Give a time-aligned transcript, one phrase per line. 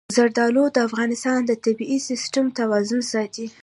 [0.15, 3.45] زردالو د افغانستان د طبعي سیسټم توازن ساتي.